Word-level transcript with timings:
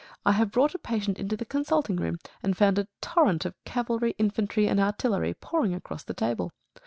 I 0.25 0.31
have 0.31 0.49
brought 0.49 0.73
a 0.73 0.79
patient 0.79 1.19
into 1.19 1.37
the 1.37 1.45
consulting 1.45 1.97
room, 1.97 2.17
and 2.41 2.57
found 2.57 2.79
a 2.79 2.87
torrent 3.01 3.45
of 3.45 3.53
cavalry, 3.65 4.15
infantry, 4.17 4.67
and 4.67 4.79
artillery 4.79 5.35
pouring 5.35 5.75
across 5.75 6.03
the 6.03 6.15
table. 6.15 6.51